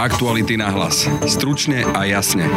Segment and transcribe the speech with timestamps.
[0.00, 1.04] Aktuality na hlas.
[1.28, 2.48] Stručne a jasne.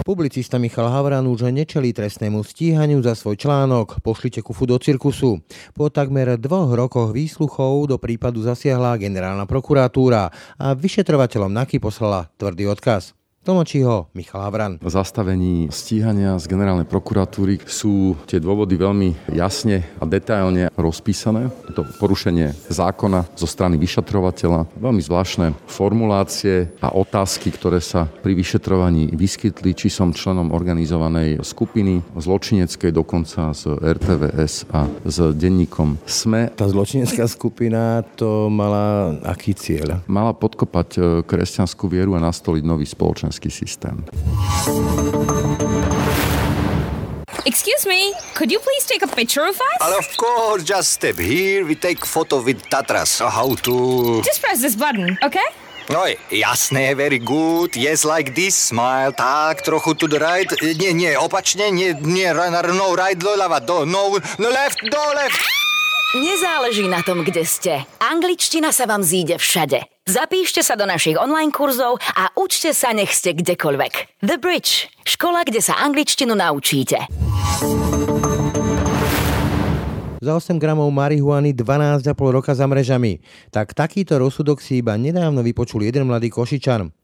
[0.00, 5.44] Publicista Michal Havran už nečelí trestnému stíhaniu za svoj článok Pošlite kufu do cirkusu.
[5.76, 12.64] Po takmer dvoch rokoch výsluchov do prípadu zasiahla generálna prokuratúra a vyšetrovateľom NAKY poslala tvrdý
[12.64, 13.12] odkaz.
[13.44, 14.80] Tlmočí ho Michal Havran.
[14.80, 21.52] V zastavení stíhania z generálnej prokuratúry sú tie dôvody veľmi jasne a detailne rozpísané.
[21.68, 28.32] Je to porušenie zákona zo strany vyšetrovateľa, veľmi zvláštne formulácie a otázky, ktoré sa pri
[28.32, 36.48] vyšetrovaní vyskytli, či som členom organizovanej skupiny zločineckej, dokonca z RTVS a s denníkom SME.
[36.56, 40.00] Tá zločinecká skupina to mala aký cieľ?
[40.08, 44.04] Mala podkopať e, kresťanskú vieru a nastoliť nový spoločenský slovenský systém.
[47.46, 49.80] Excuse me, could you please take a picture of us?
[49.80, 53.20] Ale of course, just step here, we take photo with Tatras.
[53.20, 54.22] How to...
[54.24, 55.44] Just press this button, okay?
[55.90, 57.76] No, jasné, very good.
[57.76, 59.12] Yes, like this, smile.
[59.12, 60.48] Tak, trochu to the right.
[60.80, 65.63] Nie, nie, opačne, nie, nie, no, right, do, lava, do, no, no, left, do, left.
[66.14, 67.82] Nezáleží na tom, kde ste.
[67.98, 69.82] Angličtina sa vám zíde všade.
[70.06, 74.22] Zapíšte sa do našich online kurzov a učte sa, nech ste kdekoľvek.
[74.22, 74.86] The Bridge.
[75.02, 77.10] Škola, kde sa angličtinu naučíte.
[80.22, 83.18] Za 8 gramov marihuany 12,5 roka za mrežami.
[83.50, 86.94] Tak takýto rozsudok si iba nedávno vypočul jeden mladý Košičan.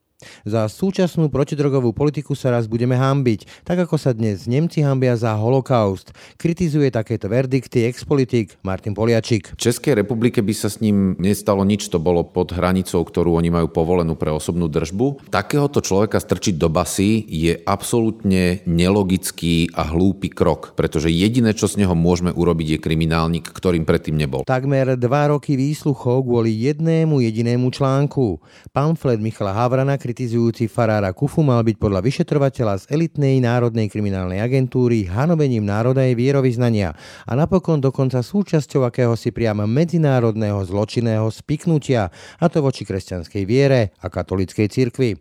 [0.44, 5.32] Za súčasnú protidrogovú politiku sa raz budeme hambiť, tak ako sa dnes Nemci hambia za
[5.36, 6.12] holokaust.
[6.36, 9.56] Kritizuje takéto verdikty expolitik Martin Poliačik.
[9.56, 13.48] V Českej republike by sa s ním nestalo nič, to bolo pod hranicou, ktorú oni
[13.52, 15.32] majú povolenú pre osobnú držbu.
[15.32, 21.84] Takéhoto človeka strčiť do basy je absolútne nelogický a hlúpy krok, pretože jediné, čo z
[21.84, 24.44] neho môžeme urobiť, je kriminálnik, ktorým predtým nebol.
[24.44, 28.42] Takmer dva roky výsluchov kvôli jednému jedinému článku.
[28.70, 35.06] Pamflet Michala Havrana kritizujúci farára Kufu mal byť podľa vyšetrovateľa z elitnej národnej kriminálnej agentúry
[35.06, 36.98] hanovením národa jej vierovýznania
[37.30, 42.10] a napokon dokonca súčasťou akéhosi priamo medzinárodného zločinného spiknutia,
[42.42, 45.14] a to voči kresťanskej viere a katolíckej cirkvi.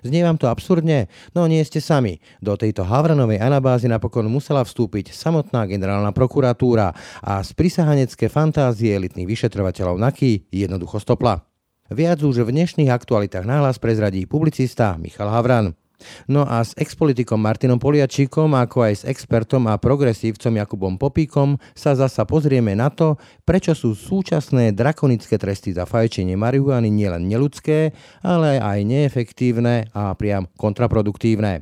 [0.00, 1.12] Znie vám to absurdne?
[1.36, 2.16] No nie ste sami.
[2.40, 9.28] Do tejto Havranovej anabázy napokon musela vstúpiť samotná generálna prokuratúra a z prisahanecké fantázie elitných
[9.28, 11.51] vyšetrovateľov NAKY jednoducho stopla.
[11.92, 15.76] Viac už v dnešných aktualitách náhlas prezradí publicista Michal Havran.
[16.24, 21.92] No a s expolitikom Martinom Poliačíkom, ako aj s expertom a progresívcom Jakubom Popíkom sa
[21.92, 27.92] zasa pozrieme na to, prečo sú súčasné drakonické tresty za fajčenie marihuany nielen neludské,
[28.24, 31.60] ale aj neefektívne a priam kontraproduktívne.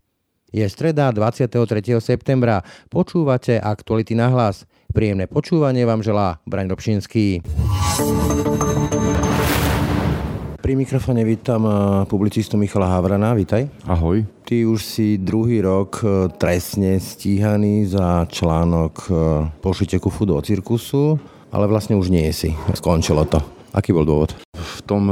[0.54, 1.58] Je streda 23.
[1.98, 2.62] septembra.
[2.86, 4.62] Počúvate aktuality na hlas.
[4.94, 7.42] Príjemné počúvanie vám želá Braň Robšinský.
[10.70, 11.74] Pri mikrofóne vítam eh,
[12.06, 13.66] publicistu Michala Havrana, vítaj.
[13.90, 14.22] Ahoj.
[14.46, 21.18] Ty už si druhý rok eh, trestne stíhaný za článok eh, Pošite kufu do cirkusu,
[21.50, 22.54] ale vlastne už nie si.
[22.70, 23.42] Skončilo to.
[23.74, 24.38] Aký bol dôvod?
[24.54, 25.10] V tom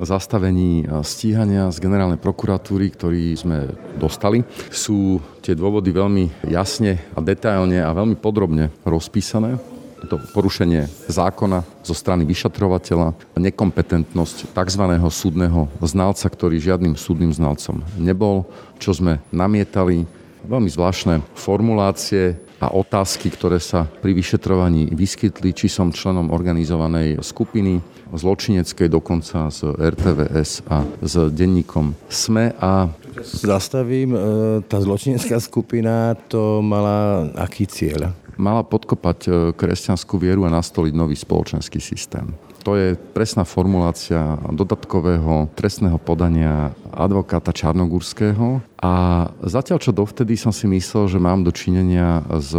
[0.00, 4.40] zastavení stíhania z generálnej prokuratúry, ktorý sme dostali,
[4.72, 9.73] sú tie dôvody veľmi jasne a detailne a veľmi podrobne rozpísané
[10.06, 14.84] to porušenie zákona zo strany vyšetrovateľa, nekompetentnosť tzv.
[15.10, 18.48] súdneho znalca, ktorý žiadnym súdnym znalcom nebol,
[18.78, 20.04] čo sme namietali,
[20.44, 27.80] veľmi zvláštne formulácie a otázky, ktoré sa pri vyšetrovaní vyskytli, či som členom organizovanej skupiny
[28.14, 32.88] zločineckej, dokonca z RTVS a s denníkom SME a
[33.22, 34.18] Zastavím, e,
[34.66, 38.10] tá zločinecká skupina to mala aký cieľ?
[38.36, 42.34] Mala podkopať e, kresťanskú vieru a nastoliť nový spoločenský systém.
[42.64, 48.64] To je presná formulácia dodatkového trestného podania advokáta Čarnogurského.
[48.84, 48.92] A
[49.40, 52.52] zatiaľ, čo dovtedy som si myslel, že mám dočinenia s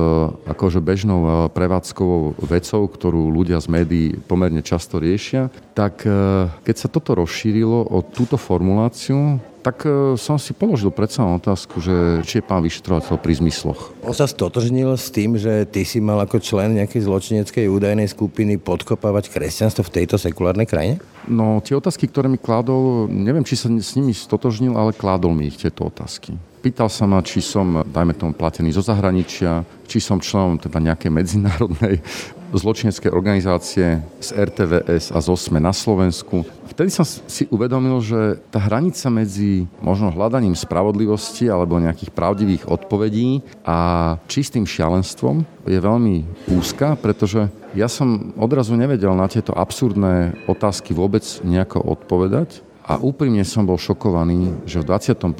[0.49, 6.75] akože bežnou e, prevádzkovou vecou, ktorú ľudia z médií pomerne často riešia, tak e, keď
[6.81, 12.41] sa toto rozšírilo o túto formuláciu, tak e, som si položil predsa otázku, že či
[12.41, 13.93] je pán vyšetrovateľ pri zmysloch.
[14.01, 18.57] On sa stotožnil s tým, že ty si mal ako člen nejakej zločineckej údajnej skupiny
[18.57, 20.97] podkopávať kresťanstvo v tejto sekulárnej krajine?
[21.25, 25.49] No, tie otázky, ktoré mi kládol, neviem, či sa s nimi stotožnil, ale kládol mi
[25.49, 26.37] ich tieto otázky.
[26.61, 31.11] Pýtal sa ma, či som, dajme tomu, platený zo zahraničia, či som členom teda nejakej
[31.13, 32.01] medzinárodnej
[32.61, 36.45] zločinecké organizácie z RTVS a z OSME na Slovensku.
[36.71, 43.45] Vtedy som si uvedomil, že tá hranica medzi možno hľadaním spravodlivosti alebo nejakých pravdivých odpovedí
[43.61, 43.77] a
[44.25, 46.15] čistým šialenstvom je veľmi
[46.53, 53.41] úzka, pretože ja som odrazu nevedel na tieto absurdné otázky vôbec nejako odpovedať A úprimne
[53.41, 55.33] som bol šokovaný, že v 21.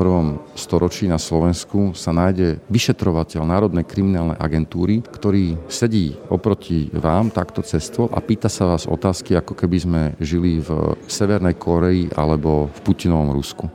[0.58, 8.10] storočí na Slovensku sa nájde vyšetrovateľ Národnej kriminálnej agentúry, ktorý sedí oproti vám takto cestvo
[8.10, 13.38] a pýta sa vás otázky, ako keby sme žili v Severnej Koreji alebo v Putinovom
[13.38, 13.70] Rusku.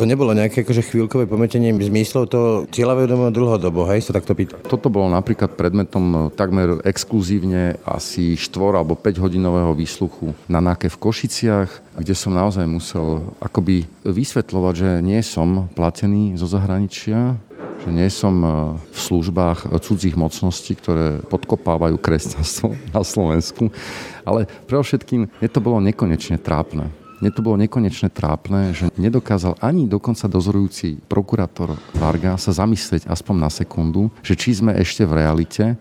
[0.00, 2.40] To nebolo nejaké akože chvíľkové pometenie zmyslov, to
[2.72, 4.56] cieľavedomo dlhodobo, hej, sa takto pýta.
[4.64, 11.00] Toto bolo napríklad predmetom takmer exkluzívne asi 4 alebo 5 hodinového výsluchu na NAKE v
[11.00, 17.36] Košiciach, kde som naozaj musel akoby vysvetľovať, že nie som platený zo zahraničia,
[17.82, 18.48] že nie som e,
[18.78, 23.74] v službách cudzích mocností, ktoré podkopávajú kresťanstvo na Slovensku.
[24.22, 27.01] Ale pre všetkým, je to bolo nekonečne trápne.
[27.22, 33.36] Mne to bolo nekonečne trápne, že nedokázal ani dokonca dozorujúci prokurátor Varga sa zamyslieť aspoň
[33.38, 35.78] na sekundu, že či sme ešte v realite,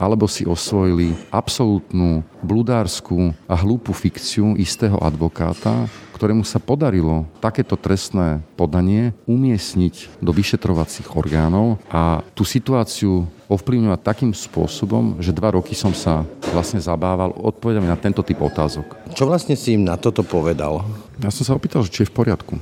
[0.00, 8.42] alebo si osvojili absolútnu bludárskú a hlúpu fikciu istého advokáta, ktorému sa podarilo takéto trestné
[8.58, 15.94] podanie umiestniť do vyšetrovacích orgánov a tú situáciu ovplyvňovať takým spôsobom, že dva roky som
[15.94, 19.14] sa vlastne zabával odpovedami na tento typ otázok.
[19.14, 20.82] Čo vlastne si im na toto povedal?
[21.22, 22.58] Ja som sa opýtal, že či je v poriadku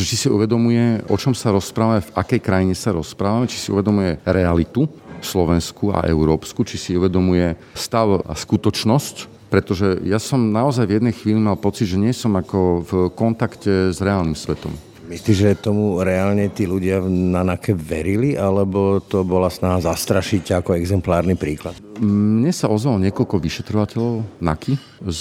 [0.00, 3.68] že či si uvedomuje, o čom sa rozprávame, v akej krajine sa rozprávame, či si
[3.68, 4.88] uvedomuje realitu
[5.20, 11.14] Slovensku a Európsku, či si uvedomuje stav a skutočnosť, pretože ja som naozaj v jednej
[11.14, 14.70] chvíli mal pocit, že nie som ako v kontakte s reálnym svetom.
[15.10, 20.78] Myslíš, že tomu reálne tí ľudia na NAKE verili, alebo to bola snaha zastrašiť ako
[20.78, 21.89] exemplárny príklad?
[22.00, 25.20] Mne sa ozvalo niekoľko vyšetrovateľov NAKY z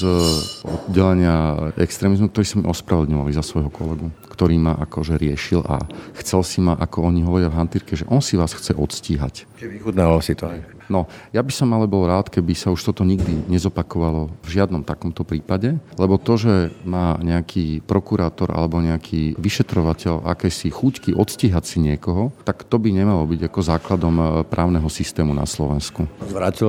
[0.63, 5.83] oddelenia extrémizmu, ktorí sa mi ospravedlňovali za svojho kolegu, ktorý ma akože riešil a
[6.23, 9.43] chcel si ma, ako oni hovoria v hantírke, že on si vás chce odstíhať.
[9.59, 10.79] Čiže vychutnával si to aj.
[10.89, 14.81] No, ja by som ale bol rád, keby sa už toto nikdy nezopakovalo v žiadnom
[14.81, 21.77] takomto prípade, lebo to, že má nejaký prokurátor alebo nejaký vyšetrovateľ akési chuťky odstíhať si
[21.77, 26.09] niekoho, tak to by nemalo byť ako základom e, právneho systému na Slovensku.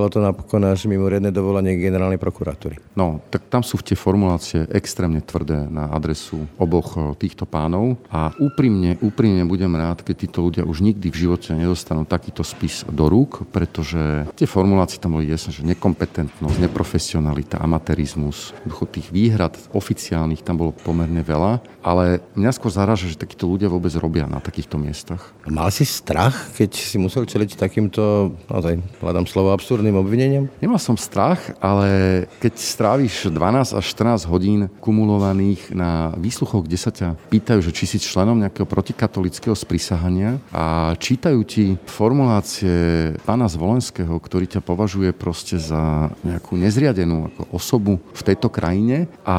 [0.00, 2.80] Vrátilo to napokon až mimoriadne dovolanie generálnej prokuratúry.
[2.96, 8.32] No, tak tam sú tie formulácie extrémne tvrdé na adresu oboch e, týchto pánov a
[8.40, 13.12] úprimne, úprimne budem rád, keď títo ľudia už nikdy v živote nedostanú takýto spis do
[13.12, 18.56] rúk, pretože tie formulácie tam boli jasné, že nekompetentnosť, neprofesionalita, amatérizmus,
[18.88, 23.92] tých výhrad oficiálnych tam bolo pomerne veľa, ale mňa skôr zaráža, že takíto ľudia vôbec
[24.00, 25.30] robia na takýchto miestach.
[25.44, 30.46] Mal si strach, keď si musel čeliť takýmto, naozaj, hľadám slovo, absurdným obvineniam?
[30.62, 36.94] Nemal som strach, ale keď stráviš 12 až 14 hodín kumulovaných na výsluchoch, kde sa
[36.94, 44.20] ťa pýtajú, že či si členom nejakého protikatolického sprisahania a čítajú ti formulácie pána Zvolenského,
[44.20, 49.38] ktorý ťa považuje proste za nejakú nezriadenú ako osobu v tejto krajine a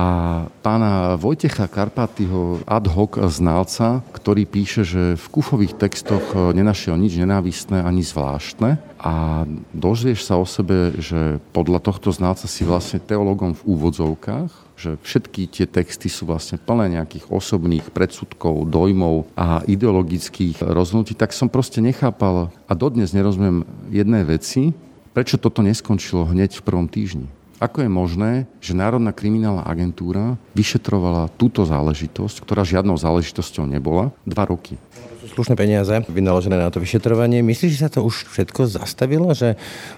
[0.66, 7.86] pána Vojtecha Karpatyho ad hoc znalca, ktorý píše, že v kufových textoch nenašiel nič nenávistné
[7.86, 13.66] ani zvláštne a dozvieš sa o sebe, že podľa tohto znalca si vlastne teologom v
[13.70, 21.14] úvodzovkách, že všetky tie texty sú vlastne plné nejakých osobných predsudkov, dojmov a ideologických rozhodnutí,
[21.14, 23.62] tak som proste nechápal a dodnes nerozumiem
[23.94, 24.74] jedné veci,
[25.14, 27.30] prečo toto neskončilo hneď v prvom týždni.
[27.62, 34.50] Ako je možné, že Národná kriminálna agentúra vyšetrovala túto záležitosť, ktorá žiadnou záležitosťou nebola, dva
[34.50, 34.82] roky?
[35.30, 37.46] Slušné peniaze vynaložené na to vyšetrovanie.
[37.46, 39.54] Myslíš, že sa to už všetko zastavilo, že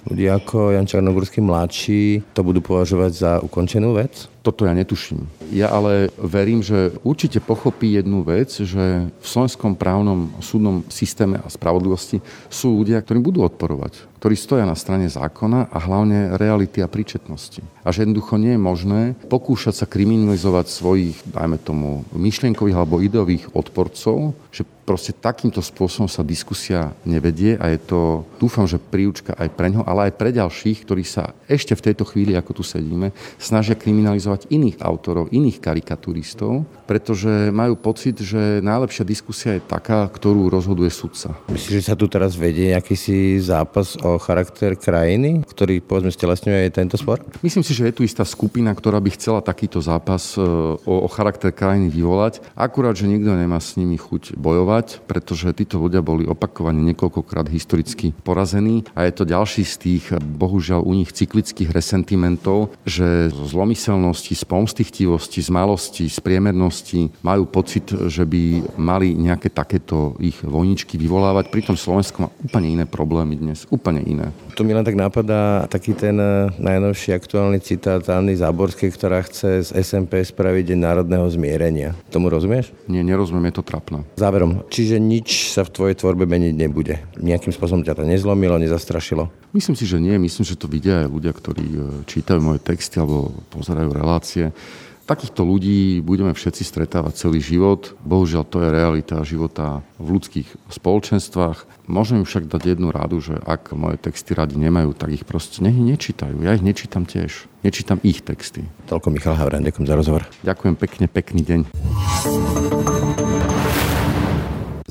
[0.07, 4.27] ľudia ako Jan Čarnogórsky mladší to budú považovať za ukončenú vec?
[4.43, 5.23] Toto ja netuším.
[5.55, 11.47] Ja ale verím, že určite pochopí jednu vec, že v slovenskom právnom súdnom systéme a
[11.47, 12.19] spravodlivosti
[12.51, 17.63] sú ľudia, ktorí budú odporovať, ktorí stoja na strane zákona a hlavne reality a príčetnosti.
[17.87, 19.01] A že jednoducho nie je možné
[19.31, 26.21] pokúšať sa kriminalizovať svojich, dajme tomu, myšlienkových alebo ideových odporcov, že proste takýmto spôsobom sa
[26.21, 30.83] diskusia nevedie a je to, dúfam, že príučka aj pre ňo, ale aj pre ďalších,
[30.83, 36.67] ktorí sa ešte v tejto chvíli, ako tu sedíme, snažia kriminalizovať iných autorov, iných karikaturistov,
[36.83, 41.31] pretože majú pocit, že najlepšia diskusia je taká, ktorú rozhoduje sudca.
[41.47, 46.75] Myslíš, že sa tu teraz vedie akýsi zápas o charakter krajiny, ktorý povedzme stelesňuje aj
[46.75, 47.23] tento spor?
[47.39, 51.09] Myslím si, že je tu istá skupina, ktorá by chcela takýto zápas e, o, o
[51.09, 56.01] charakter krajiny vyvolať, akurát, že nikto nemá s nimi chuť bojovať vyvolovať, pretože títo ľudia
[56.01, 61.69] boli opakovane niekoľkokrát historicky porazení a je to ďalší z tých, bohužiaľ u nich cyklických
[61.69, 69.13] resentimentov, že z zlomyselnosti, z pomstichtivosti, z malosti, z priemernosti majú pocit, že by mali
[69.13, 71.53] nejaké takéto ich vojničky vyvolávať.
[71.53, 74.33] Pritom Slovensko má úplne iné problémy dnes, úplne iné.
[74.53, 79.65] To mi len tak napadá taký ten eh, najnovší aktuálny citát Anny Záborskej, ktorá chce
[79.65, 81.97] z SMP spraviť Deň národného zmierenia.
[82.13, 82.69] Tomu rozumieš?
[82.85, 84.05] Nie, nerozumiem, je to trapné.
[84.13, 86.99] Záverom, čiže nič sa v tvojej tvorbe meniť nebude.
[87.19, 89.27] Nejakým spôsobom ťa to nezlomilo, nezastrašilo?
[89.51, 90.15] Myslím si, že nie.
[90.17, 94.55] Myslím, že to vidia aj ľudia, ktorí eh, čítajú moje texty alebo pozerajú relácie.
[95.03, 97.91] Takýchto ľudí budeme všetci stretávať celý život.
[98.07, 101.91] Bohužiaľ, to je realita života v ľudských spoločenstvách.
[101.91, 105.59] Môžem im však dať jednu rádu, že ak moje texty radi nemajú, tak ich proste
[105.59, 106.39] nech nečítajú.
[106.39, 107.51] Ja ich nečítam tiež.
[107.67, 108.63] Nečítam ich texty.
[108.87, 110.23] Toľko Michal Havran, ďakujem za rozhovor.
[110.39, 111.59] Ďakujem pekne, pekný deň.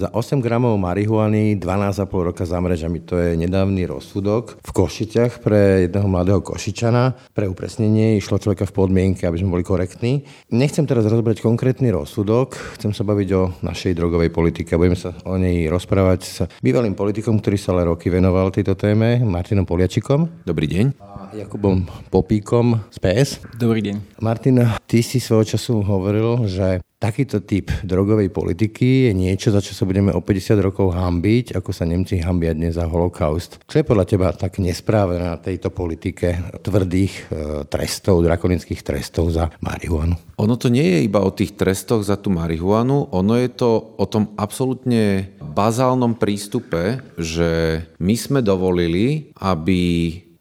[0.02, 3.06] Za 8 gramov marihuany 12,5 roka za mrežami.
[3.06, 7.30] To je nedávny rozsudok v Košiciach pre jedného mladého Košičana.
[7.30, 10.26] Pre upresnenie išlo človeka v podmienke, aby sme boli korektní.
[10.50, 14.75] Nechcem teraz rozbrať konkrétny rozsudok, chcem sa baviť o našej drogovej politike.
[14.75, 19.23] Budeme sa o nej rozprávať s bývalým politikom, ktorý sa ale roky venoval tejto téme,
[19.23, 20.42] Martinom Poliačikom.
[20.42, 20.99] Dobrý deň.
[21.38, 23.30] Jakubom Popíkom z PS.
[23.54, 24.18] Dobrý deň.
[24.18, 29.75] Martin, ty si svojho času hovoril, že takýto typ drogovej politiky je niečo, za čo
[29.75, 33.59] sa budeme o 50 rokov hambiť, ako sa Nemci hambia dnes za holokaust.
[33.66, 37.23] Čo je podľa teba tak nespráve na tejto politike tvrdých e,
[37.66, 40.14] trestov, drakonických trestov za marihuanu?
[40.38, 44.06] Ono to nie je iba o tých trestoch za tú marihuanu, ono je to o
[44.06, 49.82] tom absolútne bazálnom prístupe, že my sme dovolili, aby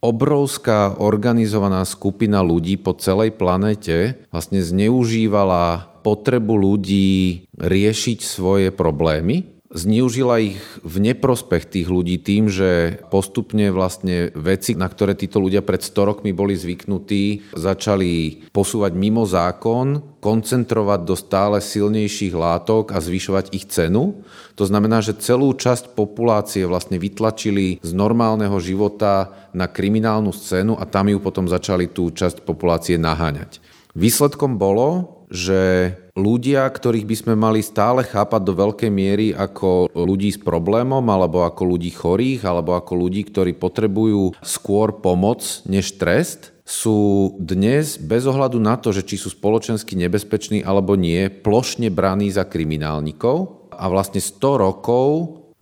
[0.01, 10.43] obrovská organizovaná skupina ľudí po celej planete vlastne zneužívala potrebu ľudí riešiť svoje problémy, zneužila
[10.43, 15.79] ich v neprospech tých ľudí tým, že postupne vlastne veci, na ktoré títo ľudia pred
[15.79, 23.55] 100 rokmi boli zvyknutí, začali posúvať mimo zákon, koncentrovať do stále silnejších látok a zvyšovať
[23.55, 24.21] ich cenu.
[24.59, 30.83] To znamená, že celú časť populácie vlastne vytlačili z normálneho života na kriminálnu scénu a
[30.85, 33.63] tam ju potom začali tú časť populácie naháňať.
[33.91, 40.35] Výsledkom bolo, že ľudia, ktorých by sme mali stále chápať do veľkej miery ako ľudí
[40.35, 46.51] s problémom, alebo ako ľudí chorých, alebo ako ľudí, ktorí potrebujú skôr pomoc než trest,
[46.67, 52.31] sú dnes bez ohľadu na to, že či sú spoločensky nebezpeční alebo nie, plošne braní
[52.31, 53.71] za kriminálnikov.
[53.75, 55.07] A vlastne 100 rokov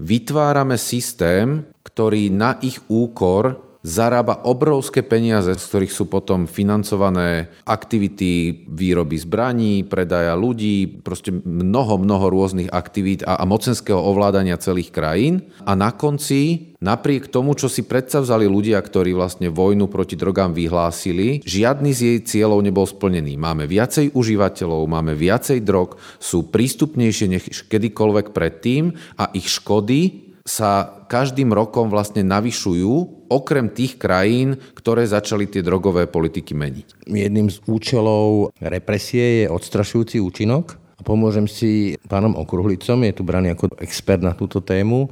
[0.01, 8.63] vytvárame systém, ktorý na ich úkor zarába obrovské peniaze, z ktorých sú potom financované aktivity
[8.67, 15.47] výroby zbraní, predaja ľudí, proste mnoho, mnoho rôznych aktivít a, a mocenského ovládania celých krajín.
[15.63, 21.39] A na konci, napriek tomu, čo si vzali ľudia, ktorí vlastne vojnu proti drogám vyhlásili,
[21.47, 23.39] žiadny z jej cieľov nebol splnený.
[23.39, 31.05] Máme viacej užívateľov, máme viacej drog, sú prístupnejšie než kedykoľvek predtým a ich škody sa
[31.05, 37.05] každým rokom vlastne navyšujú, okrem tých krajín, ktoré začali tie drogové politiky meniť.
[37.05, 40.81] Jedným z účelov represie je odstrašujúci účinok.
[40.99, 45.07] A pomôžem si pánom Okruhlicom, je tu braný ako expert na túto tému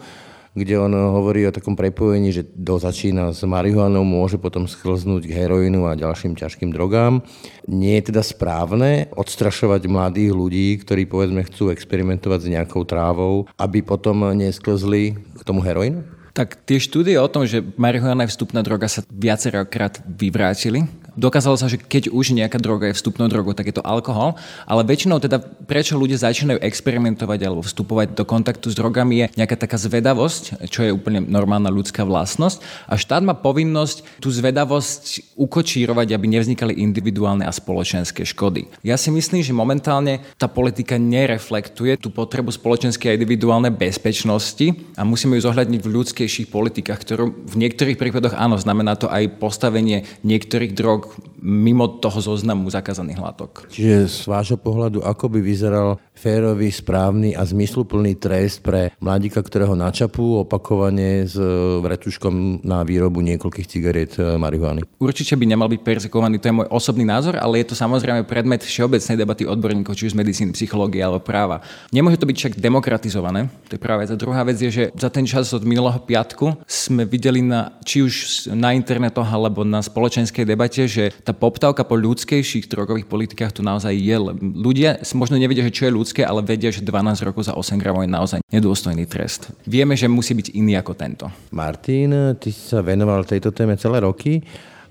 [0.57, 5.37] kde on hovorí o takom prepojení, že do začína s marihuanou, môže potom schlznúť k
[5.37, 7.21] heroínu a ďalším ťažkým drogám.
[7.69, 13.85] Nie je teda správne odstrašovať mladých ľudí, ktorí povedzme chcú experimentovať s nejakou trávou, aby
[13.85, 16.01] potom nesklzli k tomu heroínu?
[16.33, 20.85] Tak tie štúdie o tom, že marihuana je vstupná droga sa viacerokrát vyvrátili
[21.17, 24.37] dokázalo sa, že keď už nejaká droga je vstupnou drogou, tak je to alkohol,
[24.69, 29.57] ale väčšinou teda prečo ľudia začínajú experimentovať alebo vstupovať do kontaktu s drogami je nejaká
[29.57, 36.13] taká zvedavosť, čo je úplne normálna ľudská vlastnosť a štát má povinnosť tú zvedavosť ukočírovať,
[36.13, 38.69] aby nevznikali individuálne a spoločenské škody.
[38.85, 45.01] Ja si myslím, že momentálne tá politika nereflektuje tú potrebu spoločenskej a individuálnej bezpečnosti a
[45.01, 50.05] musíme ju zohľadniť v ľudskejších politikách, ktorú v niektorých prípadoch áno, znamená to aj postavenie
[50.21, 51.06] niektorých drog
[51.37, 53.69] mimo toho zoznamu zakázaných látok.
[53.69, 59.77] Čiže z vášho pohľadu, ako by vyzeral férový, správny a zmysluplný trest pre mladíka, ktorého
[59.77, 61.37] načapú opakovane s
[61.85, 64.81] vretuškom na výrobu niekoľkých cigariet e, marihuany?
[64.97, 68.65] Určite by nemal byť perzekovaný, to je môj osobný názor, ale je to samozrejme predmet
[68.65, 71.61] všeobecnej debaty odborníkov, či už z medicíny, psychológie alebo práva.
[71.93, 75.29] Nemôže to byť však demokratizované, to je práve tá druhá vec, je, že za ten
[75.29, 78.13] čas od minulého piatku sme videli na, či už
[78.57, 83.93] na internetoch alebo na spoločenskej debate, že tá poptávka po ľudskejších drogových politikách tu naozaj
[83.93, 84.17] je.
[84.41, 88.01] Ľudia možno nevedia, že čo je ľudské, ale vedia, že 12 rokov za 8 gramov
[88.01, 89.53] je naozaj nedôstojný trest.
[89.69, 91.29] Vieme, že musí byť iný ako tento.
[91.53, 94.41] Martin, ty sa venoval tejto téme celé roky.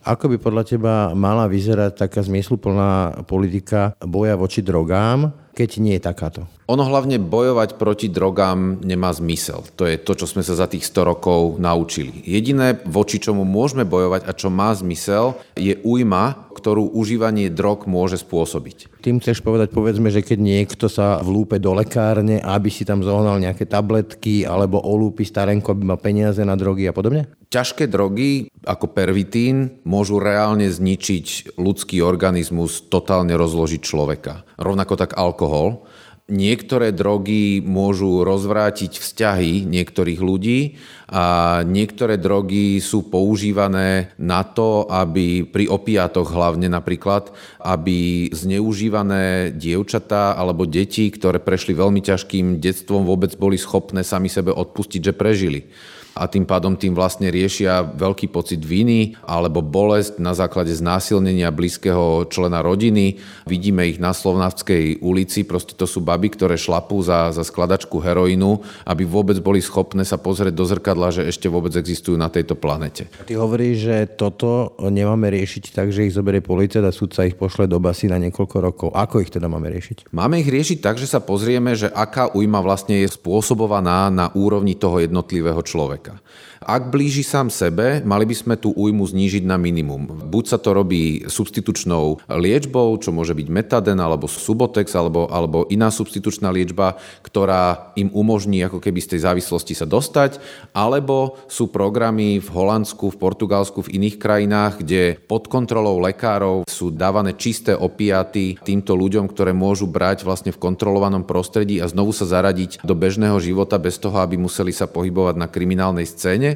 [0.06, 6.06] Ako by podľa teba mala vyzerať taká zmysluplná politika boja voči drogám, keď nie je
[6.06, 6.46] takáto?
[6.70, 9.66] Ono hlavne bojovať proti drogám nemá zmysel.
[9.74, 12.22] To je to, čo sme sa za tých 100 rokov naučili.
[12.22, 18.22] Jediné, voči čomu môžeme bojovať a čo má zmysel, je újma, ktorú užívanie drog môže
[18.22, 19.02] spôsobiť.
[19.02, 23.42] Tým chceš povedať, povedzme, že keď niekto sa vlúpe do lekárne, aby si tam zohnal
[23.42, 27.26] nejaké tabletky alebo olúpi starenko, aby mal peniaze na drogy a podobne?
[27.56, 34.44] Ťažké drogy ako pervitín môžu reálne zničiť ľudský organizmus, totálne rozložiť človeka.
[34.60, 35.88] Rovnako tak alkohol.
[36.28, 40.76] Niektoré drogy môžu rozvrátiť vzťahy niektorých ľudí
[41.08, 47.32] a niektoré drogy sú používané na to, aby pri opiatoch hlavne napríklad,
[47.64, 54.52] aby zneužívané dievčatá alebo deti, ktoré prešli veľmi ťažkým detstvom, vôbec boli schopné sami sebe
[54.52, 55.72] odpustiť, že prežili
[56.16, 62.24] a tým pádom tým vlastne riešia veľký pocit viny alebo bolesť na základe znásilnenia blízkeho
[62.32, 63.20] člena rodiny.
[63.44, 68.64] Vidíme ich na Slovnavskej ulici, proste to sú baby, ktoré šlapú za, za skladačku heroínu,
[68.88, 73.12] aby vôbec boli schopné sa pozrieť do zrkadla, že ešte vôbec existujú na tejto planete.
[73.28, 77.68] Ty hovoríš, že toto nemáme riešiť tak, že ich zoberie policia a súdca ich pošle
[77.68, 78.88] do basy na niekoľko rokov.
[78.96, 80.08] Ako ich teda máme riešiť?
[80.16, 84.78] Máme ich riešiť tak, že sa pozrieme, že aká újma vlastne je spôsobovaná na úrovni
[84.78, 86.20] toho jednotlivého človeka človeka.
[86.66, 90.26] Ak blíži sám sebe, mali by sme tú újmu znížiť na minimum.
[90.26, 95.94] Buď sa to robí substitučnou liečbou, čo môže byť metaden alebo subotex alebo, alebo iná
[95.94, 100.42] substitučná liečba, ktorá im umožní ako keby z tej závislosti sa dostať,
[100.74, 106.90] alebo sú programy v Holandsku, v Portugalsku, v iných krajinách, kde pod kontrolou lekárov sú
[106.90, 112.26] dávané čisté opiaty týmto ľuďom, ktoré môžu brať vlastne v kontrolovanom prostredí a znovu sa
[112.26, 116.55] zaradiť do bežného života bez toho, aby museli sa pohybovať na kriminálnej scéne.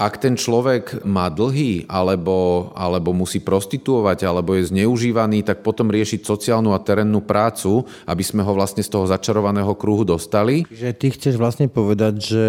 [0.00, 6.24] Ak ten človek má dlhy, alebo, alebo musí prostituovať, alebo je zneužívaný, tak potom riešiť
[6.26, 10.64] sociálnu a terénnu prácu, aby sme ho vlastne z toho začarovaného kruhu dostali.
[10.72, 12.46] Že ty chceš vlastne povedať, že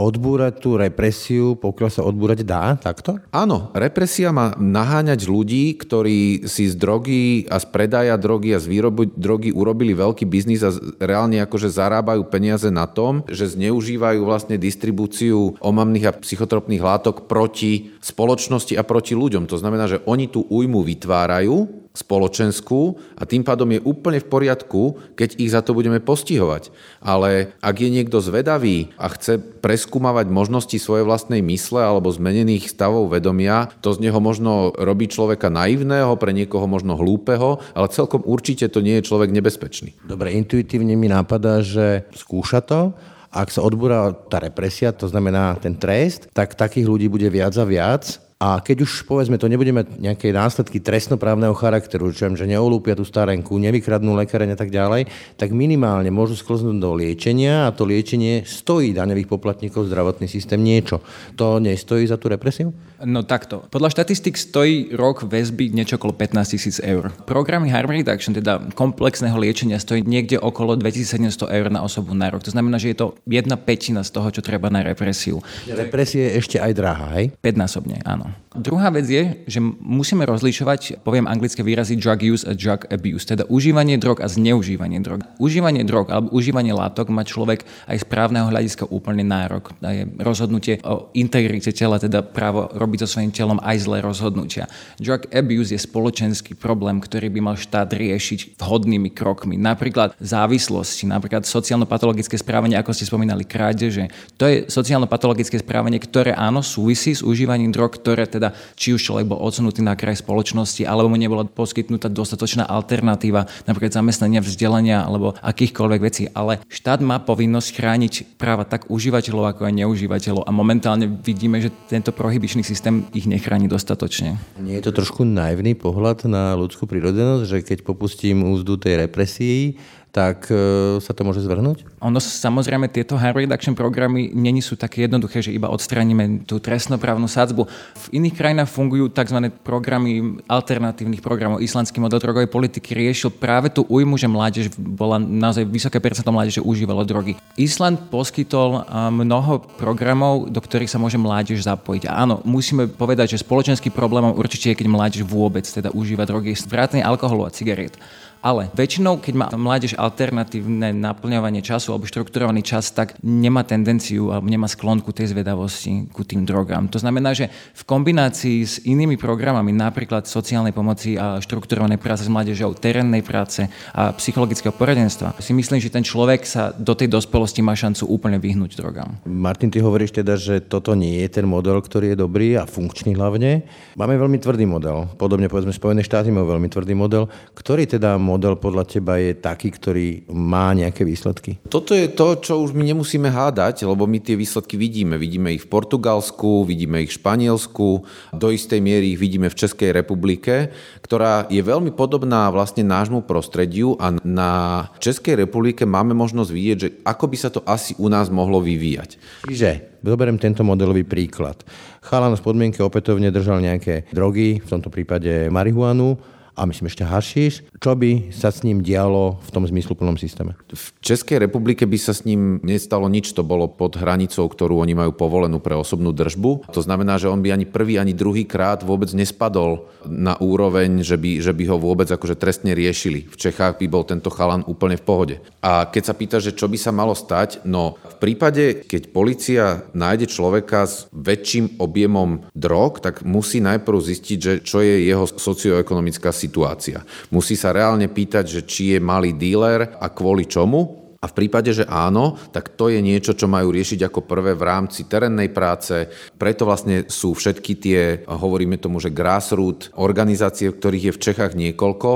[0.00, 3.18] odbúrať tú represiu, pokiaľ sa odbúrať dá, takto?
[3.30, 8.66] Áno, represia má naháňať ľudí, ktorí si z drogy a z predaja drogy a z
[8.66, 14.60] výroby drogy urobili veľký biznis a reálne akože zarábajú peniaze na tom, že zneužívajú vlastne
[14.60, 19.50] distribúciu omamných a psychotropných látok proti spoločnosti a proti ľuďom.
[19.50, 25.00] To znamená, že oni tú újmu vytvárajú, spoločenskú a tým pádom je úplne v poriadku,
[25.16, 26.68] keď ich za to budeme postihovať.
[27.00, 33.16] Ale ak je niekto zvedavý a chce preskúmavať možnosti svojej vlastnej mysle alebo zmenených stavov
[33.16, 38.68] vedomia, to z neho možno robí človeka naivného, pre niekoho možno hlúpeho, ale celkom určite
[38.68, 39.96] to nie je človek nebezpečný.
[40.04, 42.92] Dobre, intuitívne mi nápada, že skúša to,
[43.36, 47.64] ak sa odbúra tá represia, to znamená ten trest, tak takých ľudí bude viac a
[47.68, 53.00] viac a keď už, povedzme, to nebudeme nejaké následky trestnoprávneho charakteru, čo že neolúpia tú
[53.00, 55.08] starenku, nevykradnú lekáreň a tak ďalej,
[55.40, 61.00] tak minimálne môžu sklznúť do liečenia a to liečenie stojí daňových poplatníkov zdravotný systém niečo.
[61.40, 62.76] To nestojí za tú represiu?
[63.04, 63.68] No takto.
[63.68, 67.12] Podľa štatistik stojí rok väzby niečo okolo 15 tisíc eur.
[67.28, 72.40] Programy Harm Reduction, teda komplexného liečenia, stojí niekde okolo 2700 eur na osobu na rok.
[72.48, 75.44] To znamená, že je to jedna petina z toho, čo treba na represiu.
[75.68, 77.36] Represie je ešte aj drahá, hej?
[77.44, 78.32] 5 násobne, áno.
[78.56, 83.46] Druhá vec je, že musíme rozlišovať, poviem anglické výrazy drug use a drug abuse, teda
[83.46, 85.22] užívanie drog a zneužívanie drog.
[85.38, 89.70] Užívanie drog alebo užívanie látok má človek aj z právneho hľadiska úplne nárok.
[89.80, 94.66] A je rozhodnutie o integrite tela, teda právo robiť so svojím telom aj zlé rozhodnutia.
[94.98, 99.54] Drug abuse je spoločenský problém, ktorý by mal štát riešiť vhodnými krokmi.
[99.54, 104.10] Napríklad závislosti, napríklad sociálno-patologické správanie, ako ste spomínali, krádeže.
[104.36, 109.02] To je sociálno-patologické správanie, ktoré áno súvisí s užívaním drog, ktoré ktoré teda, či už
[109.02, 115.02] človek bol odsunutý na kraj spoločnosti, alebo mu nebola poskytnutá dostatočná alternatíva, napríklad zamestnania, vzdelania
[115.02, 116.30] alebo akýchkoľvek vecí.
[116.30, 120.46] Ale štát má povinnosť chrániť práva tak užívateľov, ako aj neužívateľov.
[120.46, 124.38] A momentálne vidíme, že tento prohybičný systém ich nechráni dostatočne.
[124.62, 129.78] Nie je to trošku naivný pohľad na ľudskú prírodzenosť, že keď popustím úzdu tej represii,
[130.16, 131.84] tak e, sa to môže zvrhnúť?
[132.00, 137.28] Ono samozrejme tieto harm reduction programy není sú také jednoduché, že iba odstraníme tú trestnoprávnu
[137.28, 137.68] sadzbu.
[137.68, 139.52] V iných krajinách fungujú tzv.
[139.60, 141.60] programy alternatívnych programov.
[141.60, 146.64] Islandský model drogovej politiky riešil práve tú újmu, že mládež bola naozaj vysoké percento mládeže
[146.64, 147.36] užívalo drogy.
[147.60, 152.08] Island poskytol mnoho programov, do ktorých sa môže mládež zapojiť.
[152.08, 156.56] A áno, musíme povedať, že spoločenský problémom určite je, keď mládež vôbec teda užíva drogy,
[156.64, 158.00] vrátane alkoholu a cigariet.
[158.44, 164.46] Ale väčšinou, keď má mládež alternatívne naplňovanie času alebo štrukturovaný čas, tak nemá tendenciu alebo
[164.46, 166.86] nemá sklonku tej zvedavosti ku tým drogám.
[166.92, 172.30] To znamená, že v kombinácii s inými programami, napríklad sociálnej pomoci a štrukturovanej práce s
[172.30, 177.64] mládežou, terénnej práce a psychologického poradenstva, si myslím, že ten človek sa do tej dospelosti
[177.64, 179.18] má šancu úplne vyhnúť drogám.
[179.26, 183.14] Martin, ty hovoríš teda, že toto nie je ten model, ktorý je dobrý a funkčný
[183.18, 183.66] hlavne.
[183.98, 185.10] Máme veľmi tvrdý model.
[185.18, 187.26] Podobne povedzme Spojené štáty majú veľmi tvrdý model,
[187.58, 191.62] ktorý teda model podľa teba je taký, ktorý má nejaké výsledky?
[191.70, 195.14] Toto je to, čo už my nemusíme hádať, lebo my tie výsledky vidíme.
[195.14, 197.88] Vidíme ich v Portugalsku, vidíme ich v Španielsku,
[198.34, 200.74] do istej miery ich vidíme v Českej republike,
[201.06, 204.52] ktorá je veľmi podobná vlastne nášmu prostrediu a na
[204.98, 209.22] Českej republike máme možnosť vidieť, že ako by sa to asi u nás mohlo vyvíjať.
[209.46, 211.66] Čiže Zoberiem tento modelový príklad.
[211.98, 216.14] Chalan z podmienky opätovne držal nejaké drogy, v tomto prípade marihuanu,
[216.56, 220.56] a myslím ešte hašiš, čo by sa s ním dialo v tom zmysluplnom systéme?
[220.72, 224.96] V Českej republike by sa s ním nestalo nič, to bolo pod hranicou, ktorú oni
[224.96, 226.72] majú povolenú pre osobnú držbu.
[226.72, 231.20] To znamená, že on by ani prvý, ani druhý krát vôbec nespadol na úroveň, že
[231.20, 233.28] by, že by ho vôbec akože trestne riešili.
[233.28, 235.36] V Čechách by bol tento chalan úplne v pohode.
[235.60, 239.84] A keď sa pýta, že čo by sa malo stať, no v prípade, keď policia
[239.92, 246.32] nájde človeka s väčším objemom drog, tak musí najprv zistiť, že čo je jeho socioekonomická
[246.32, 247.02] situácia situácia.
[247.34, 251.72] Musí sa reálne pýtať, že či je malý díler a kvôli čomu, a v prípade,
[251.72, 256.12] že áno, tak to je niečo, čo majú riešiť ako prvé v rámci terénnej práce.
[256.36, 262.10] Preto vlastne sú všetky tie, hovoríme tomu, že grassroot organizácie, ktorých je v Čechách niekoľko,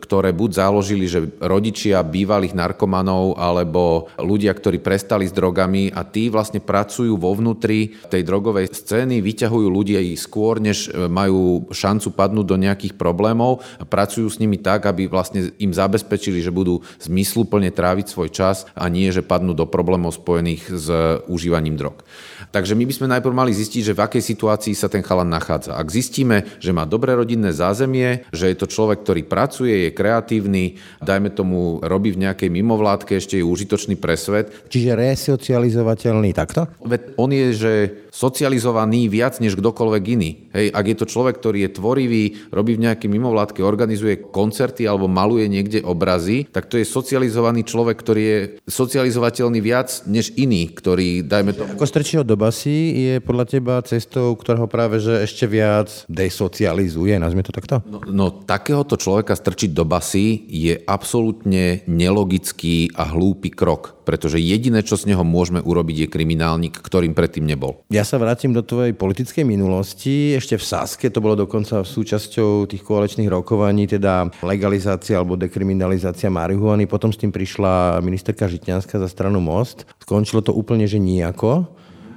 [0.00, 6.32] ktoré buď založili, že rodičia bývalých narkomanov alebo ľudia, ktorí prestali s drogami a tí
[6.32, 12.46] vlastne pracujú vo vnútri tej drogovej scény, vyťahujú ľudia ich skôr, než majú šancu padnúť
[12.48, 17.68] do nejakých problémov a pracujú s nimi tak, aby vlastne im zabezpečili, že budú zmysluplne
[17.68, 20.88] tráviť svoj čas čas a nie, že padnú do problémov spojených s
[21.26, 22.06] užívaním drog.
[22.54, 25.74] Takže my by sme najprv mali zistiť, že v akej situácii sa ten chalan nachádza.
[25.74, 30.78] Ak zistíme, že má dobré rodinné zázemie, že je to človek, ktorý pracuje, je kreatívny,
[31.02, 34.54] dajme tomu, robí v nejakej mimovládke, ešte je užitočný pre svet.
[34.70, 36.70] Čiže resocializovateľný takto?
[36.86, 37.72] Veď on je, že
[38.16, 40.48] socializovaný viac než kdokoľvek iný.
[40.56, 45.04] Hej, ak je to človek, ktorý je tvorivý, robí v nejakej mimovládke, organizuje koncerty alebo
[45.04, 51.28] maluje niekde obrazy, tak to je socializovaný človek, ktorý je socializovateľný viac než iný, ktorý,
[51.28, 51.68] dajme to...
[51.76, 55.92] Ako strčí ho do basy je podľa teba cestou, ktorá ho práve že ešte viac
[56.08, 57.84] desocializuje, nazvime to takto?
[57.84, 64.86] No, no takéhoto človeka strčiť do basy je absolútne nelogický a hlúpy krok pretože jediné,
[64.86, 67.82] čo z neho môžeme urobiť, je kriminálnik, ktorým predtým nebol.
[67.90, 70.38] Ja sa vrátim do tvojej politickej minulosti.
[70.38, 76.86] Ešte v Saske to bolo dokonca súčasťou tých koalečných rokovaní, teda legalizácia alebo dekriminalizácia marihuany.
[76.86, 79.82] Potom s tým prišla ministerka Žitňanská za stranu Most.
[79.98, 81.66] Skončilo to úplne, že nijako.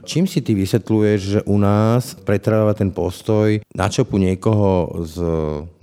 [0.10, 5.22] Čím si ty vysvetľuješ, že u nás pretrváva ten postoj, načopu niekoho s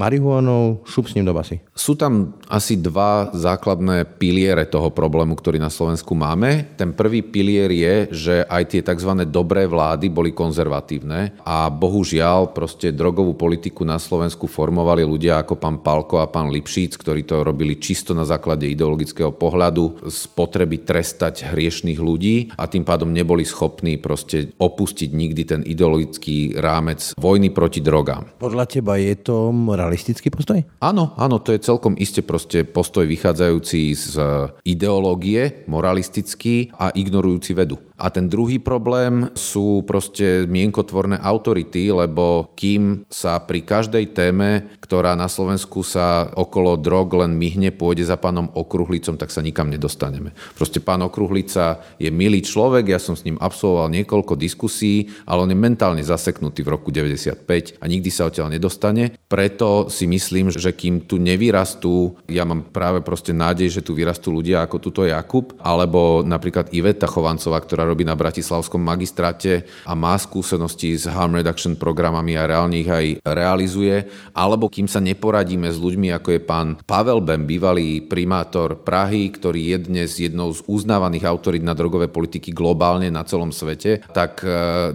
[0.02, 1.62] marihuanou, šup s ním do basy?
[1.78, 6.74] Sú tam asi dva základné piliere toho problému, ktorý na Slovensku máme.
[6.74, 9.30] Ten prvý pilier je, že aj tie tzv.
[9.30, 15.78] dobré vlády boli konzervatívne a bohužiaľ proste drogovú politiku na Slovensku formovali ľudia ako pán
[15.86, 21.54] Palko a pán Lipšíc, ktorí to robili čisto na základe ideologického pohľadu z potreby trestať
[21.54, 27.52] hriešných ľudí a tým pádom neboli schopní proste proste opustiť nikdy ten ideologický rámec vojny
[27.52, 28.32] proti drogám.
[28.40, 30.64] Podľa teba je to moralistický postoj?
[30.80, 34.16] Áno, áno, to je celkom iste proste postoj vychádzajúci z
[34.64, 37.76] ideológie, moralistický a ignorujúci vedu.
[37.96, 45.16] A ten druhý problém sú proste mienkotvorné autority, lebo kým sa pri každej téme, ktorá
[45.16, 50.36] na Slovensku sa okolo drog len myhne, pôjde za pánom Okruhlicom, tak sa nikam nedostaneme.
[50.52, 55.52] Proste pán Okruhlica je milý človek, ja som s ním absolvoval niekoľko diskusí, ale on
[55.52, 59.16] je mentálne zaseknutý v roku 95 a nikdy sa odtiaľ nedostane.
[59.24, 64.36] Preto si myslím, že kým tu nevyrastú, ja mám práve proste nádej, že tu vyrastú
[64.36, 70.18] ľudia ako tuto Jakub, alebo napríklad Iveta Chovancová, ktorá robí na Bratislavskom magistráte a má
[70.18, 75.78] skúsenosti s harm reduction programami a reálne ich aj realizuje, alebo kým sa neporadíme s
[75.78, 81.28] ľuďmi, ako je pán Pavel Bem, bývalý primátor Prahy, ktorý je dnes jednou z uznávaných
[81.28, 84.48] autorít na drogové politiky globálne na celom svete, tak e,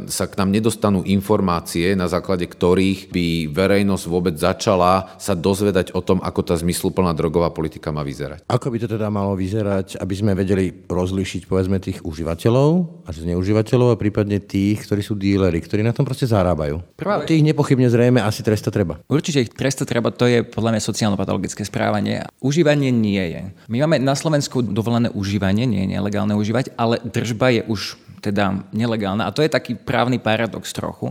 [0.09, 6.01] sa k nám nedostanú informácie, na základe ktorých by verejnosť vôbec začala sa dozvedať o
[6.01, 8.43] tom, ako tá zmysluplná drogová politika má vyzerať.
[8.49, 13.93] Ako by to teda malo vyzerať, aby sme vedeli rozlíšiť povedzme tých užívateľov a zneužívateľov
[13.93, 16.81] a prípadne tých, ktorí sú díleri, ktorí na tom proste zarábajú.
[16.95, 17.25] Prvá...
[17.25, 19.01] Tých nepochybne zrejme asi tresta treba.
[19.09, 22.25] Určite ich tresta treba, to je podľa mňa sociálno-patologické správanie.
[22.41, 23.41] Užívanie nie je.
[23.71, 27.81] My máme na Slovensku dovolené užívanie, nie je nelegálne užívať, ale držba je už
[28.21, 29.25] teda nelegálna.
[29.25, 31.09] A to je taký právny paradox trochu,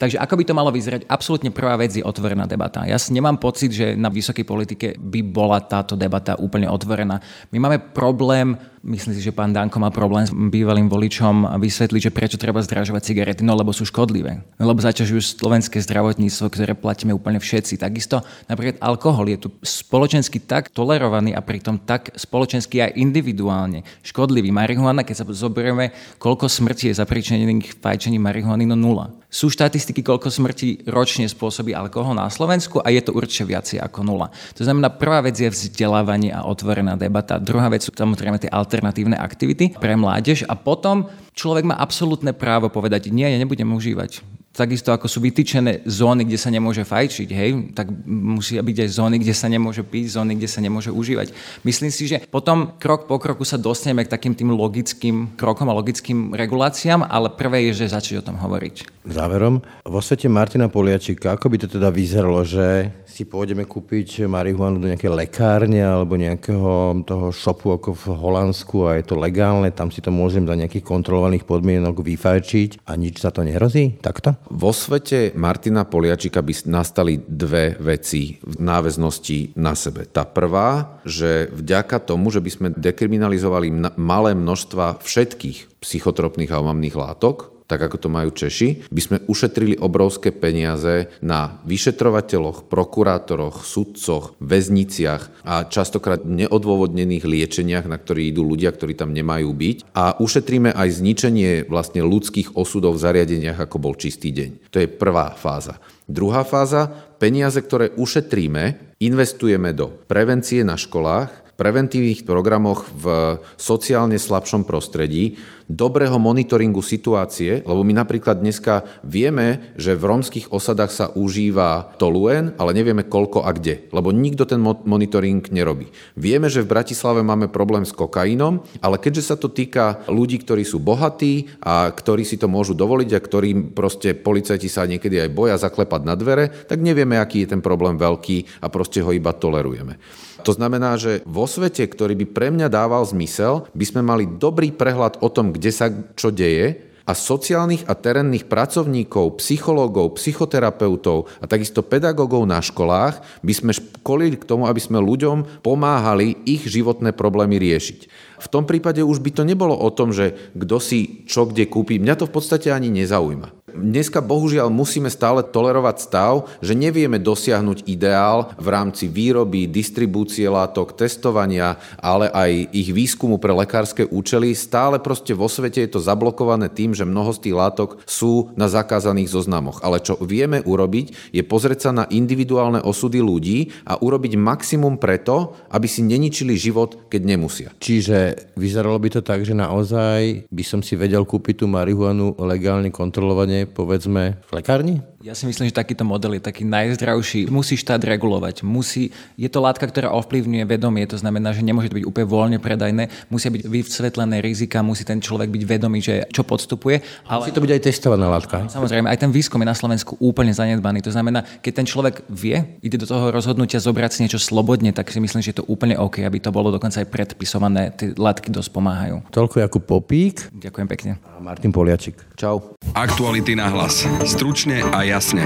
[0.00, 1.04] Takže ako by to malo vyzerať?
[1.04, 2.88] Absolútne prvá vec je otvorená debata.
[2.88, 7.20] Ja si nemám pocit, že na vysokej politike by bola táto debata úplne otvorená.
[7.52, 12.14] My máme problém Myslím si, že pán Danko má problém s bývalým voličom vysvetliť, že
[12.16, 14.40] prečo treba zdražovať cigarety, no lebo sú škodlivé.
[14.56, 17.76] No lebo zaťažujú slovenské zdravotníctvo, ktoré platíme úplne všetci.
[17.76, 24.48] Takisto napríklad alkohol je tu spoločensky tak tolerovaný a pritom tak spoločensky aj individuálne škodlivý.
[24.48, 29.12] Marihuana, keď sa zoberieme, koľko smrti je zapričených fajčením marihuany, no nula.
[29.30, 34.02] Sú štatistiky, koľko smrti ročne spôsobí alkohol na Slovensku a je to určite viacej ako
[34.02, 34.34] nula.
[34.58, 37.38] To znamená, prvá vec je vzdelávanie a otvorená debata.
[37.38, 42.70] Druhá vec sú samozrejme tie alternatívne aktivity pre mládež a potom človek má absolútne právo
[42.70, 44.22] povedať, nie, ja nebudem užívať.
[44.60, 49.16] Takisto ako sú vytýčené zóny, kde sa nemôže fajčiť, hej, tak musia byť aj zóny,
[49.16, 51.32] kde sa nemôže piť, zóny, kde sa nemôže užívať.
[51.64, 55.78] Myslím si, že potom krok po kroku sa dostaneme k takým tým logickým krokom a
[55.80, 59.00] logickým reguláciám, ale prvé je, že začať o tom hovoriť.
[59.08, 64.76] Záverom, vo svete Martina Poliačika, ako by to teda vyzeralo, že si pôjdeme kúpiť marihuanu
[64.76, 69.88] do nejakej lekárne alebo nejakého toho shopu ako v Holandsku a je to legálne, tam
[69.88, 73.96] si to môžem za nejakých kontrolovaných podmienok vyfajčiť a nič za to nehrozí?
[74.04, 74.36] Takto?
[74.50, 80.10] Vo svete Martina Poliačika by nastali dve veci v náväznosti na sebe.
[80.10, 86.98] Tá prvá, že vďaka tomu, že by sme dekriminalizovali malé množstva všetkých psychotropných a omamných
[86.98, 94.34] látok, tak ako to majú Češi, by sme ušetrili obrovské peniaze na vyšetrovateľoch, prokurátoroch, sudcoch,
[94.42, 99.76] väzniciach a častokrát neodôvodnených liečeniach, na ktoré idú ľudia, ktorí tam nemajú byť.
[99.94, 104.74] A ušetríme aj zničenie vlastne ľudských osudov v zariadeniach, ako bol čistý deň.
[104.74, 105.78] To je prvá fáza.
[106.10, 106.90] Druhá fáza,
[107.22, 115.36] peniaze, ktoré ušetríme, investujeme do prevencie na školách, preventívnych programoch v sociálne slabšom prostredí,
[115.70, 122.58] dobrého monitoringu situácie, lebo my napríklad dneska vieme, že v rómskych osadách sa užíva toluen,
[122.58, 125.92] ale nevieme koľko a kde, lebo nikto ten monitoring nerobí.
[126.18, 130.66] Vieme, že v Bratislave máme problém s kokainom, ale keďže sa to týka ľudí, ktorí
[130.66, 135.30] sú bohatí a ktorí si to môžu dovoliť a ktorým proste policajti sa niekedy aj
[135.30, 139.30] boja zaklepať na dvere, tak nevieme, aký je ten problém veľký a proste ho iba
[139.30, 140.02] tolerujeme.
[140.44, 144.72] To znamená, že vo svete, ktorý by pre mňa dával zmysel, by sme mali dobrý
[144.74, 151.44] prehľad o tom, kde sa čo deje a sociálnych a terénnych pracovníkov, psychológov, psychoterapeutov a
[151.50, 157.10] takisto pedagógov na školách by sme školili k tomu, aby sme ľuďom pomáhali ich životné
[157.10, 158.29] problémy riešiť.
[158.40, 162.00] V tom prípade už by to nebolo o tom, že kto si čo kde kúpi.
[162.00, 163.60] Mňa to v podstate ani nezaujíma.
[163.70, 170.98] Dneska bohužiaľ musíme stále tolerovať stav, že nevieme dosiahnuť ideál v rámci výroby, distribúcie látok,
[170.98, 174.58] testovania, ale aj ich výskumu pre lekárske účely.
[174.58, 178.66] Stále proste vo svete je to zablokované tým, že mnoho z tých látok sú na
[178.66, 179.78] zakázaných zoznamoch.
[179.86, 185.54] Ale čo vieme urobiť, je pozrieť sa na individuálne osudy ľudí a urobiť maximum preto,
[185.70, 187.68] aby si neničili život, keď nemusia.
[187.78, 192.92] Čiže vyzeralo by to tak, že naozaj by som si vedel kúpiť tú marihuanu legálne
[192.92, 194.96] kontrolovane povedzme v lekárni?
[195.20, 197.52] Ja si myslím, že takýto model je taký najzdravší.
[197.52, 198.64] Musí štát regulovať.
[198.64, 202.56] Musí, je to látka, ktorá ovplyvňuje vedomie, to znamená, že nemôže to byť úplne voľne
[202.56, 207.04] predajné, musia byť vysvetlené rizika, musí ten človek byť vedomý, že čo podstupuje.
[207.28, 207.44] Ale...
[207.44, 208.64] Musí to byť aj testovaná látka.
[208.72, 211.04] Samozrejme, aj ten výskum je na Slovensku úplne zanedbaný.
[211.04, 215.12] To znamená, keď ten človek vie, ide do toho rozhodnutia zobrať si niečo slobodne, tak
[215.12, 217.92] si myslím, že je to úplne OK, aby to bolo dokonca aj predpisované.
[217.92, 219.28] Tie látky dosť pomáhajú.
[219.28, 220.48] Toľko ako Popík.
[220.48, 221.20] Ďakujem pekne.
[221.28, 222.16] A Martin Poliačik.
[222.40, 222.72] Čau.
[222.96, 224.08] Aktuality na hlas.
[224.24, 225.42] Stručne a jasne.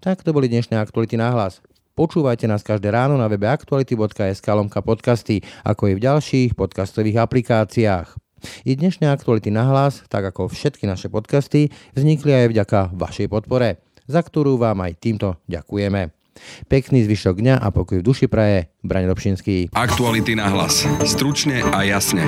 [0.00, 1.60] Tak to boli dnešné aktuality na hlas.
[1.92, 8.16] Počúvajte nás každé ráno na webe aktuality.sk lomka podcasty, ako i v ďalších podcastových aplikáciách.
[8.64, 13.78] I dnešné aktuality na hlas, tak ako všetky naše podcasty, vznikli aj vďaka vašej podpore,
[14.08, 16.10] za ktorú vám aj týmto ďakujeme.
[16.66, 19.70] Pekný zvyšok dňa a pokoj v duši praje, Braň Robšinský.
[19.76, 20.88] Aktuality na hlas.
[21.04, 22.24] Stručne a jasne.